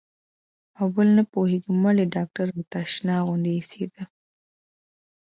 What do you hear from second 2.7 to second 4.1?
اشنا غوندې اېسېده.